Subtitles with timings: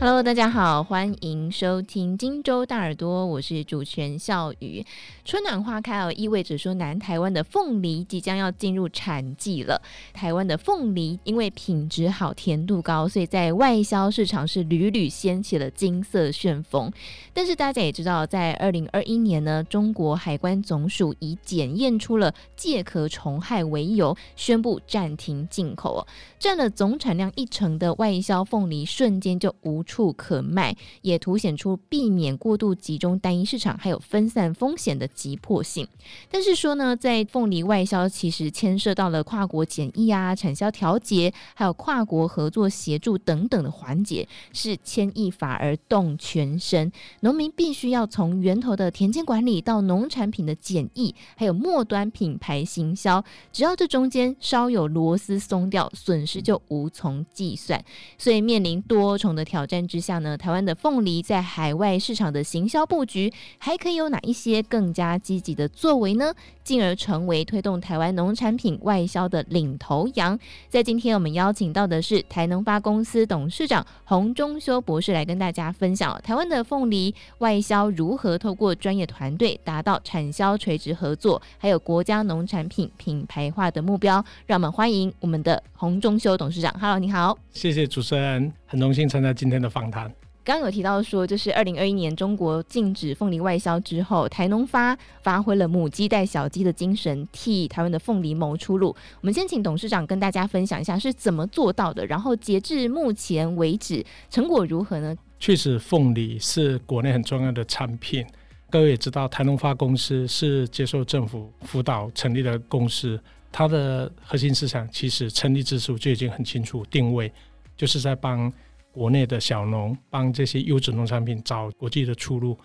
[0.00, 4.82] Hello，大家好，欢迎收听荆州大耳朵，我是主持人笑宇。
[5.26, 9.82] 春暖花开哦，意味着说南台湾的凤梨即将要进入产季了。
[10.14, 16.90] 台湾的凤梨因为品质好、甜度高，所以在外销市场是屡屡掀起了金色旋风。
[17.34, 26.06] 但是大家也知道，在二零二一年呢，中国海关总署以检验出了介壳虫害为由，宣布暂停进口哦，
[26.38, 35.84] 占了总产量一成的外销凤梨瞬间就无处可卖，也凸显出避免过度集中单一市场，还有分散风险的急迫性。
[36.30, 46.92] 但是说呢，在凤梨外销其实牵涉到了跨国检疫啊、产销调节，还有跨国合作协助等等的环节，是牵一发而动全身。
[47.22, 57.82] 农民必须要从源头的田间管理到农产品的检疫，还有末端品牌行销，只要这中间稍有螺丝松掉，损失就无从计算。
[58.16, 66.32] 所以面临多重的挑战之下呢，台湾的凤梨在海外市场的行销布局还可以有哪一些更加积极的作为呢？
[66.62, 70.38] 进而成为推动台湾农产品外销的领头羊。
[70.68, 84.24] 在今天我们邀请到的是台农发公司董事长洪中修博士来跟大家分享台湾的凤梨外销如何透过专业团队达到产销垂直合作，还有国家农产品品牌化的目标。
[84.46, 86.72] 让我们欢迎我们的洪中修董事长。
[86.80, 87.36] Hello，你好。
[87.52, 90.12] 谢谢主持人，很荣幸参加今天的访谈。
[90.42, 98.88] 刚刚有提到说，就是二零二一年中国禁止凤梨外销之后，台农发发挥了母鸡带小鸡的精神，替台湾的凤梨谋出路。
[99.20, 105.14] 我们先请董事长跟大家分享一下是怎么做到的，然后截至目前为止成果如何呢？
[105.38, 108.26] 确实，凤梨是国内很重要的产品。
[108.70, 113.20] 各位也知道，台农发公司是接受政府辅导成立的公司，
[113.52, 117.30] 它的核心思想其实成立之初就已经很清楚定位，
[117.76, 118.50] 就是在帮。
[118.92, 122.58] 国内的小农帮这些优质农产品找国际的出路。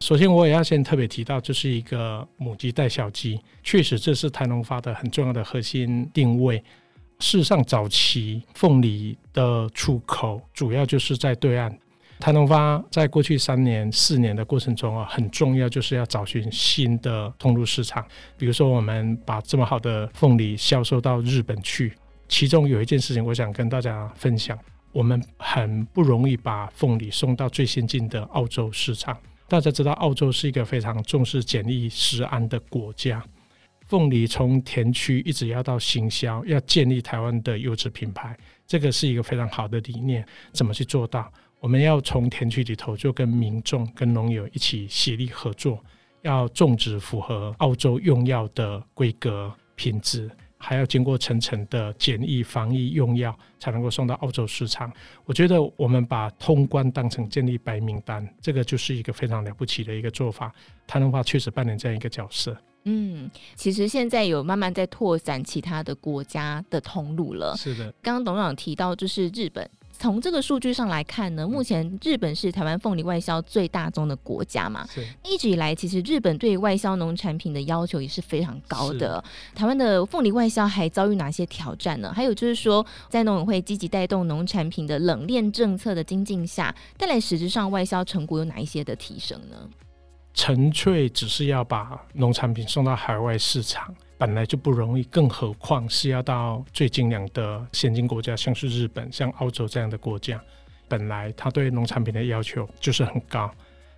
[0.00, 6.62] 首先，我也要先特别提到，这是一个母鸡带小鸡，确实这是台农发的很重要的核心定位。
[7.18, 11.76] 事实上，早期凤梨的出口主要就是在对岸。
[12.20, 18.04] 台农发在过去三年、四年的过程中啊，很重要就是要找寻新的通路市场。
[18.36, 21.92] 比如说，我们把这么好的凤梨销售到日本去，
[22.28, 24.56] 其中有一件事情，我想跟大家分享。
[24.92, 29.16] 我们很不容易把凤梨送到最先进的澳洲市场。
[29.46, 33.22] 大家知道，澳洲是一个非常重视检疫食安的国家。
[33.86, 40.26] 凤梨从田区一直要到行销，要建立台湾的优质品牌，这个是一个非常好的理念。
[40.52, 41.32] 怎么去做到？
[41.60, 45.82] 我们要从田区里头就跟民众、跟农友一起协力合作，
[46.20, 50.30] 要种植符合澳洲用药的规格品质。
[50.58, 54.92] 还要经过层层的检疫防疫用药，才能够送到澳洲市场。
[55.24, 60.52] 我觉得我们把通关当成建立白名单，这个就是一个非常了不起的一个做法。
[60.86, 62.56] 台农发确实扮演这样一个角色。
[62.84, 67.54] 嗯，其实现在有慢慢在拓展其他的国家的通路了。
[67.56, 69.68] 是的，刚刚董事长提到就是日本。
[69.98, 74.86] 从这个数据上来看呢，目前日本是台湾凤梨外销最大宗的国家嘛。
[74.88, 75.04] 是。
[75.24, 79.22] 一直以来，其实日本对外销农产品的要求也是非常高的。
[79.54, 82.12] 台湾的凤梨外销还遭遇哪些挑战呢？
[82.14, 89.56] 还有就是说，在农委会积极带动农产品的冷链政策的精进下，带来实质上外销成果有哪一些的提升呢？
[90.32, 93.92] 纯粹只是要把农产品送到海外市场。
[94.18, 100.42] 本来就不容易，更何况是要到最精良的先进国家，像是日本、像澳洲这样的国家。
[100.88, 103.48] 本来他对农产品的要求就是很高，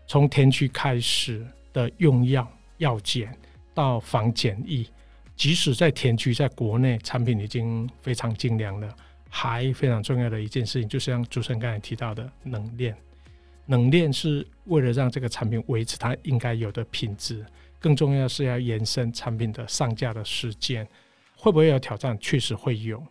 [0.06, 2.46] 从田区开始的用药
[2.78, 3.34] 药检
[3.72, 4.86] 到防检疫，
[5.36, 8.94] 即使在田区，在国内产品已经非常精良了，
[9.30, 12.94] 还非常重要的一件事情，就像主持人刚才提到的冷链。
[13.66, 17.46] 冷链是为了让这个产品维持它应该有的品质。
[17.80, 20.86] 更重要是要延伸产品的上架的时间，
[21.34, 22.16] 会不会有挑战？
[22.20, 23.02] 确实会有，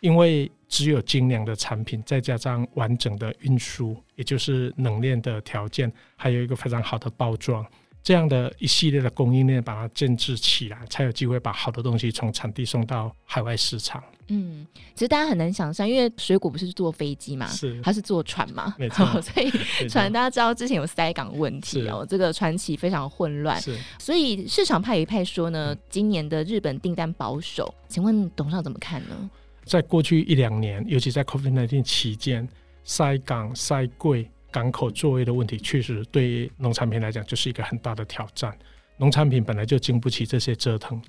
[0.00, 7.64] 因为只有精良的产品，再加上完整的运输，也就是冷链的条件，还有一个非常好的包装。
[8.04, 14.04] 这样的一系列的供应链把它建置起来，才有机会把好的东西从产地送到海外市场。
[14.28, 19.06] 嗯，其实大家很难想象，因为水果不是坐飞机嘛，是它是坐船嘛， 没错。
[19.22, 19.50] 所以
[19.88, 23.58] 船大家知道之前有塞港问题哦，这个船期非常混乱。
[23.58, 29.30] 是，所以市场派有一派说呢，嗯、今年的日本订单保守，请问董事长怎么看呢？
[29.64, 32.46] 在过去一两年，尤其在 COVID-19 期间，
[32.84, 34.30] 塞港塞柜。
[34.54, 38.56] 港口座位的问题，确实对农产品来讲就是一个很大的挑战。
[38.96, 41.02] 农产品本来就经不起这些折腾，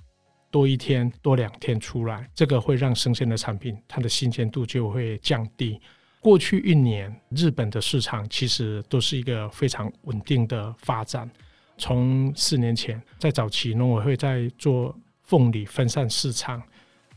[0.50, 5.80] 多一天多两天出来，这个会让生鲜的产品它的新鲜度就会降低。
[6.20, 11.30] 过去一年，日本的市场其实都是一个非常稳定的发展。
[11.78, 16.60] 从四年前，在早期农委会在做凤梨分散市场，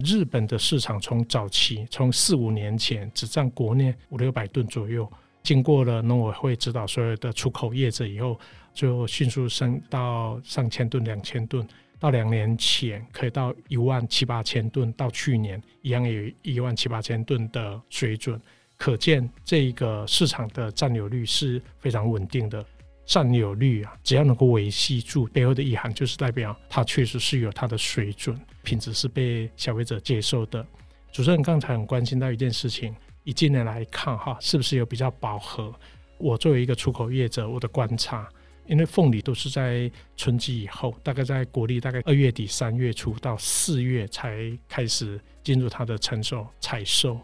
[0.05, 5.11] 日本的市场从早期从四五年前只占国内五六百吨左右，
[5.43, 8.39] 经过了农委会指导所有的出口业者以后，
[8.75, 11.67] 就迅速升到上千吨、两千吨。
[12.01, 18.41] 到两年前可以到一万七八千吨，到去年一样有一万七八千吨的水准，
[18.77, 22.65] 可见这个市场的占有率是非常稳定的。
[23.05, 30.65] 占有率啊，只要能够维系住，背后的意涵就是代表它确实是有它的水准，品质是被消费者接受的。
[31.11, 32.95] 主持人刚才很关心到一件事情，
[33.29, 35.71] 以今年来看哈，是不是有比较饱和？
[36.17, 38.27] 我作为一个出口业者，我的观察。
[38.65, 47.21] 因为凤梨都是在春季以后，大概在国历大概二月底三月初到四月才开始进入它的成熟采收。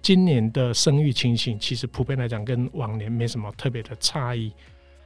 [0.00, 4.50] 今年的生育情形其实普遍来讲跟往年没什么特别的差异。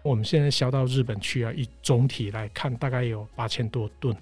[0.02, 4.16] 我们现在销到日本去啊，以总体来看大概有八千多吨。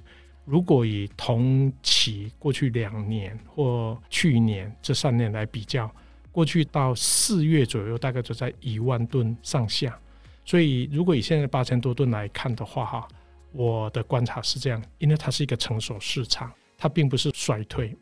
[0.47, 5.91] 如果以同期过去两年或去年这三年来比较，
[6.37, 9.99] 过去到四月左右大概就在一万吨上下。
[10.45, 13.09] 所以，如果以现在八千多吨来看的话，哈，
[13.53, 17.97] 我的观察是这样，因为它是一个成熟市场，它并不是衰退，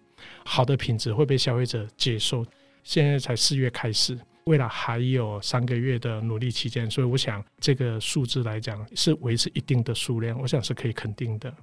[0.44, 2.44] 好的品质会被消费者接受。
[2.82, 11.54] 现在才四月开始，未来还有三个月的努力期间，所以我想这个数字来讲是维持一定的数量，我想是可以肯定的。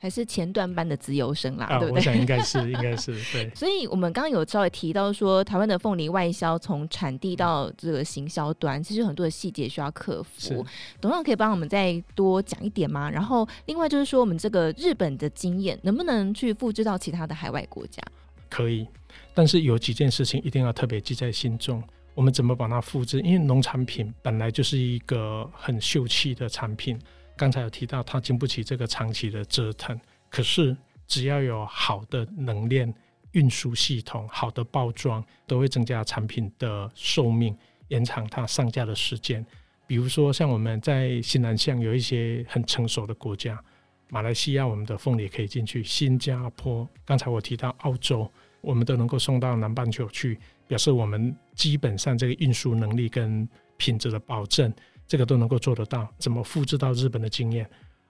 [0.00, 1.96] 还是前段班的自由生啦，啊、对不对？
[1.96, 3.50] 我 想应该是，应该是对。
[3.54, 10.64] 所以，我们刚刚有稍微提到说，台湾的凤梨外销从产地到这个行销端，其实很多的细节需要克服。
[11.00, 13.10] 董事长可以帮我们再多讲一点吗？
[13.10, 18.00] 然后，另外就是说，我们这个日本的经验能不能去复制到其他的海外国家？
[18.48, 18.86] 可以，
[19.34, 21.82] 但是有几件事情一定要特别记在心中。
[22.14, 23.20] 我们怎么把它复制？
[23.20, 26.98] 因为农产品本来就是一个很秀气的产品。
[27.38, 29.98] 刚才有提到，它经不起这个长期的折腾。
[30.28, 30.76] 可是，
[31.06, 32.92] 只要有好的冷链
[33.32, 37.56] 运输系统、好的包装，都会增加产品的寿命，
[37.88, 39.44] 延长它上架的时间。
[39.86, 43.58] 比如说，像我们在新南向有一些很成熟的国家，
[44.10, 48.30] 马来西亚，我们的凤梨可以进去；新加坡，刚才我提到澳洲，
[48.60, 53.48] 我们都能够送到南半球去，表示我们基本上这个运输能力跟
[53.78, 54.70] 品质的保证。
[55.08, 57.68] 这个都能够做得到，怎么复制到日本的经验？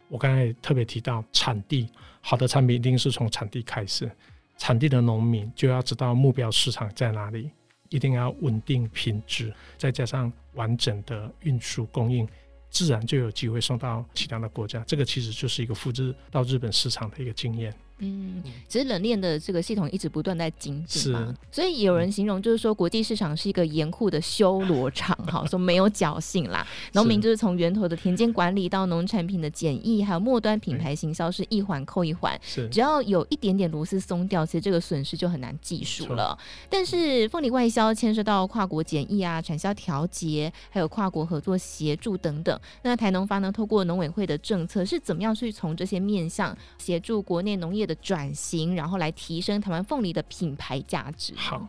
[0.09, 1.89] 我刚才特别提到产地，
[2.21, 4.11] 好的产品一定是从产地开始，
[4.57, 7.51] 产地的农民就要知道目标市场在哪里，
[7.89, 12.29] 一定要稳定品质，再加上完整的运输供应，
[12.69, 14.83] 自然就有机会送到其他的国家。
[14.87, 17.73] 这个其实就是一个复制到日本市场的一个经验。
[17.99, 26.67] 嗯，其实冷链的这个系统一直不断在精进嘛，所以有人形容就是说，国际市场是一个严酷的修罗场，哈， 说没有侥幸啦。
[26.93, 32.39] 农民就是从源头的田间管理到农产品的检疫，还有末端品牌行销，是一环扣一环。
[32.43, 36.39] 是，只要有一点点螺丝松掉，其实这个损失就很难计数了。
[36.71, 42.61] 但是凤梨外销牵涉到跨国检疫啊、产销调节，还有跨国合作协助等等。
[42.83, 51.35] 那台农发呢，透过农委会的政策是怎么样去从这些面向协助国内农业的转型，然后来提升台湾凤梨的品牌价值。
[51.35, 51.69] 好，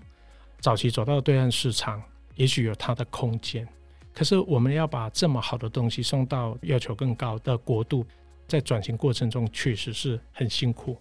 [0.59, 1.99] 早期走到对岸市场，
[2.35, 3.67] 也许有它的空间。
[4.13, 8.05] 可是我们要把这么好的东西送到要求更高的国度，
[8.47, 10.97] 在转型过程中确实是很辛苦。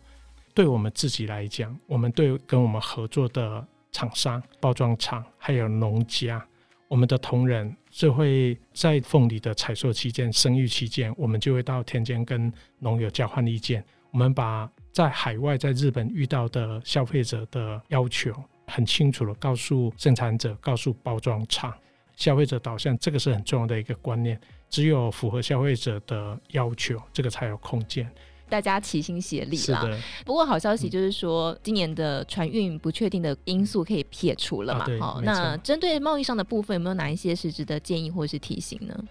[0.55, 6.45] 对我们自己来讲，我们对跟我们合作的厂商、包装厂还有农家，
[6.87, 13.85] 我们的同仁就会在凤梨的采收期间、生育期间，我们就会到田间跟农友交换意见。
[14.11, 18.33] 我们把在海外、在日本遇到的消费者的要求，
[18.67, 21.73] 很清楚的告诉生产者、告诉包装厂，
[22.17, 24.37] 消费者导向，这个是很重要的一个观念。
[24.69, 28.11] 只有符合消费者的要求，这个才有空间。
[28.49, 29.89] 大家齐心协力啦。
[30.27, 34.85] 不过好消息就是说，嗯、今年的船运不确定的因素可以撇除了嘛？
[34.99, 39.05] 好、啊，那针对贸易上的部分，有没有哪一些是值得建议或是提醒呢？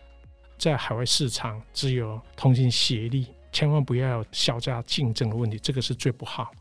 [0.57, 3.27] 在海外市场，只有同心协力。
[3.57, 6.51] 千万不要有削价竞争的问题，这个是最不好。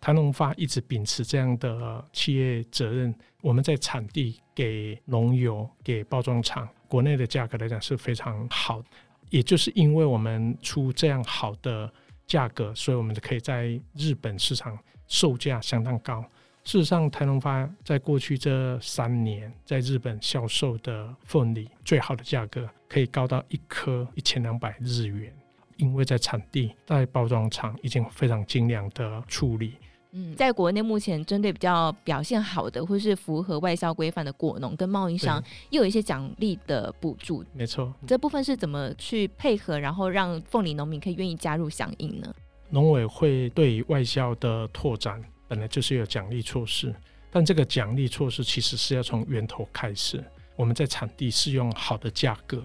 [0.00, 8.82] 台农发一直秉持这样的企业责任，我们在产地给农友、给包装厂，国内的价格来讲是非常好。
[9.28, 11.92] 也就是因为我们出这样好的
[12.26, 16.24] 价格，所以我们可以在日本市场售价相当高。
[16.64, 25.30] 事实上，台农发在过去这三年在日本销售的凤梨最好的价格，可以高到一颗一千两百日元。
[25.76, 29.74] 因为在产地、在包装厂已经非常精良的处理，
[30.12, 37.44] 嗯，在国内目前针对比较表现好的或是符合外销规范的果农跟贸易商，又有一些奖励的补助。
[37.52, 42.34] 没错，这部分是怎么去配合，然后让凤梨农民可以愿意加入响应呢？
[42.70, 46.94] 农委会对外销的拓展本来就是有奖励措施，
[47.30, 50.24] 但这个奖励措施其实是要从源头开始。
[50.56, 52.64] 我们在产地是用好的价格，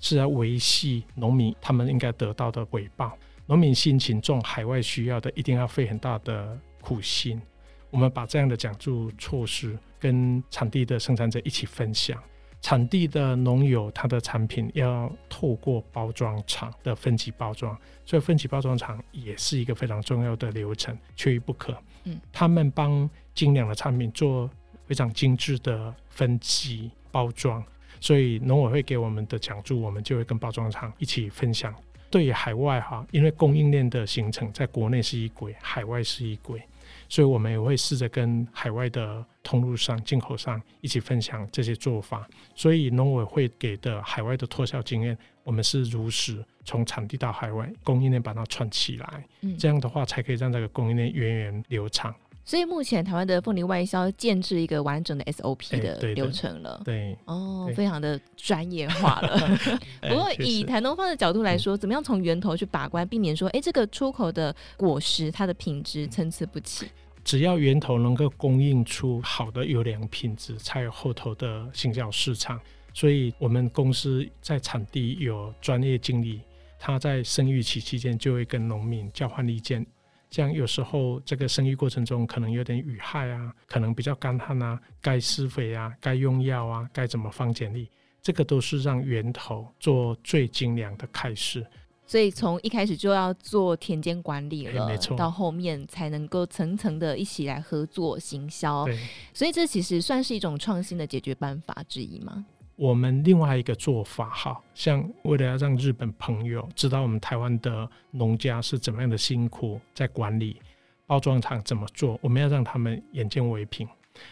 [0.00, 3.16] 是要维系农民他们应该得到的回报。
[3.46, 6.58] 农民辛勤种海外需要的，一定要费很大的。
[6.80, 7.42] 苦心，
[7.90, 12.22] 我们把这样的奖助措施跟产地的生产者一起分享。
[12.62, 17.76] 产地的农友他的产品要透过包装厂的分级包装，
[18.06, 21.76] 所以分级包装厂也是一个非常重要的流程，缺一不可。
[22.04, 24.48] 嗯，他们帮精良的产品做
[24.86, 27.62] 非常精致的分级包装，
[28.00, 31.74] 所以农委会给我们的奖助，我们就会跟包装厂一起分享。
[32.10, 36.62] 对于海外哈，因为供应链的形成，在国内是一轨，海外是一轨。
[37.06, 42.26] 所以，我们也会试着跟海外的通路商、进口商一起分享这些做法。
[42.54, 49.24] 所以，农委会给的海外的脱销经验，我们是如实从产地到海外供应链把它串起来。
[49.42, 52.14] 嗯，这样的话才可以让这个供应链源远流长。
[52.48, 56.76] 所以，目前台湾的凤梨外销建制一个完整的 SOP 的流程了。
[56.78, 59.38] 欸、对，对，哦，非常的专业化了。
[60.08, 66.86] 不过，以台东方的角度来说，怎么样从源头去把关，避免说，哎，这个出口的果实它的品质参差不齐。
[67.22, 72.58] 只要源头能够供应出好的优良品质，才有后头的行销市场。
[72.94, 76.40] 所以，我们公司在产地有专业经理，
[76.78, 79.86] 他在生育期期间就会跟农民交换意见。
[80.30, 91.66] 这样有时候这个生育过程中可能有点雨害啊，可能比较干旱啊，该施肥啊，该用药啊，该怎么放简历，这个都是让源头做最精良的开始。
[92.06, 98.86] 所以从一开始就要做田间管理了，没错，到后面才能够层层的一起来合作行销。
[98.86, 98.98] 对，
[99.34, 102.46] 所以这其实算是一种创新的解决办法之一吗？
[102.78, 110.56] 我们另外一个做法，哈，像为了要让日本朋友知道我们台湾的农家是怎么样的辛苦在管理，
[111.04, 113.86] 包装厂怎么做，我们要让他们眼见为凭。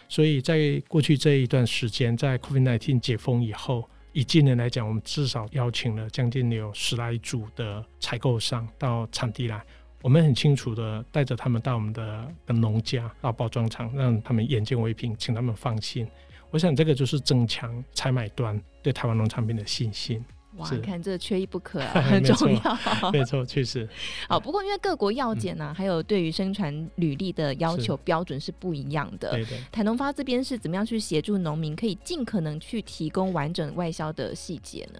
[0.07, 3.87] 所以在过去这一段时间，在 COVID-19 解封以后。
[4.13, 9.61] 以今年来讲，我们至少邀请了将近有十来组的采购商到产地来，
[10.01, 16.07] 我们很清楚的带着他们到我们的农家、到包装厂，让他们眼见为凭，请他们放心。
[16.51, 20.23] 我想这个就是增强采买端对台湾农产品的信心。
[20.55, 22.79] 哇，你看这缺一不可啊， 很重要。
[23.13, 23.87] 没错，确实。
[24.27, 29.31] 好，不过因为各国药检呢，还有对于生产履历的要求标准是不一样的。
[29.31, 29.59] 对对。
[29.71, 34.99] 台农发这边是怎么样去协助农民，可以尽可能去提供完整外销的细节呢？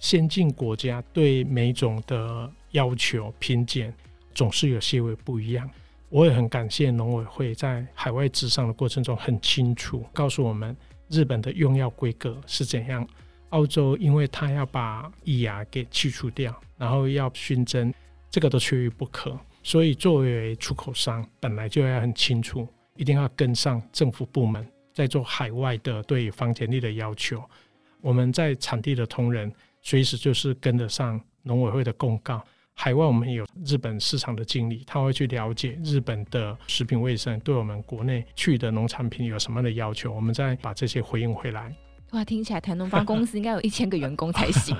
[0.00, 3.94] 先进国家对每种的要求品检
[4.34, 5.70] 总是有些微不一样。
[6.10, 10.76] 我也很感谢农委会在海外咨商的过程中很清楚告诉我们，
[11.08, 13.06] 日本的用药规格是怎样。
[13.50, 17.94] 澳洲，因为它要把异牙给去除掉，然后要熏蒸，
[18.28, 19.38] 这个都缺一不可。
[19.62, 27.42] 所以作为出口商，本来就要很清楚，一定要跟上政府部门在做海外的对防检力的要求。
[28.00, 32.42] 我们在产地的同仁，随时就是跟得上农委会的公告。
[32.74, 41.74] 海外我们有日本市场的经理，他会去了解日本的食品卫生对我们国内去的农产品有什么样的要求，我们再把这些回应回来。
[42.12, 44.74] 哇，听起来台农发公司应该有一千个员工才行，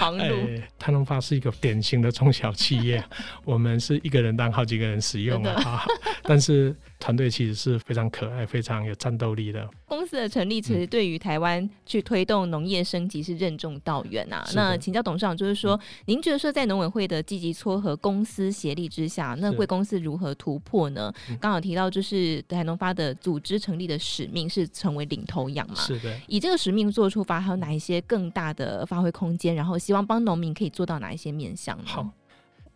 [0.00, 0.62] 忙碌。
[0.78, 3.02] 台农发是一个典型的中小企业，
[3.44, 5.84] 我们是一个人当好几个人使用啊，
[6.22, 6.76] 但是。
[7.00, 9.68] 团队其实是非常可爱、非常有战斗力的。
[9.86, 14.44] 公司的成立其实对于台湾去推动农业升级是任重道远呐、啊。
[14.44, 21.12] 的那请教董事长，就是说，嗯、您觉得说在农委会的积极撮合、公司协力之下，那贵公司如何突破呢？
[21.40, 25.74] 刚好提到就是台农发的组织成立的使命是成为领头羊嘛？
[25.76, 26.14] 是的。
[26.28, 29.54] 以这个使命做出发，还有哪一些更大的发挥空间？
[29.54, 31.84] 然后希望帮农民可以做到哪一些面向呢？
[31.86, 32.10] 好，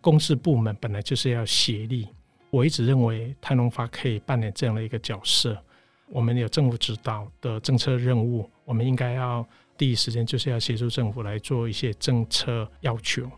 [0.00, 2.08] 公司部门本来就是要协力。
[2.54, 5.60] 我一直认为台农发可以扮演这样的一个角色。
[6.06, 9.44] 我们有政府指导的政策任务，我们应该要
[9.76, 13.28] 第一时间就是要协助政府来做一些政策要求。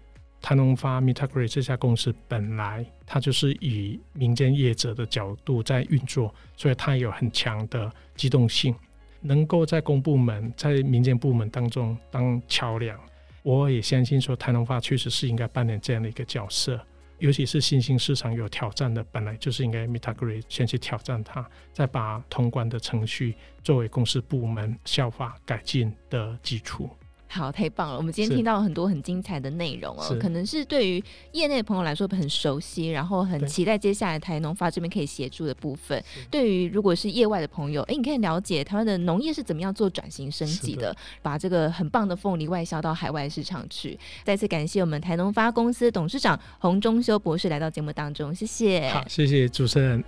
[0.43, 8.75] 台农发 Mitagreen 这家公司本来它就是以民间业者的角度在运作，所以它有很强的机动性，
[9.23, 13.01] 能够在公部门、在民间部门当中当桥梁。
[13.43, 16.79] 我也相信说台农发确实是应该扮演这样的一个角色。
[17.19, 26.91] 尤其是新兴市场有挑战的，本来就是应该 Metagree 先去挑战它，再把通关的程序作为公司部门效法改进的基础。
[27.37, 27.97] 好，太棒了！
[27.99, 31.03] 我们今天听到很多很精彩的内容哦，可能是对于
[31.33, 36.03] 业内的朋友来说很熟悉，然后很期待接下来台农发这边可以协助的部分。
[36.31, 43.99] 对于如果是业外的朋友，哎，你可以了解台湾的农业是怎么样做转型升级的，的把这个很棒的凤梨外销到海外市场去。
[44.25, 48.89] 再次感谢我们台农发公司董事长洪中修博士来到节目当中，谢谢。
[48.89, 50.03] 好，谢谢主持人。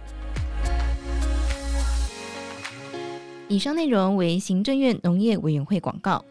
[3.49, 6.25] 以上内容为行政院农业委员会广告。